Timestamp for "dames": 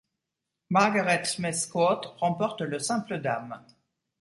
3.19-3.63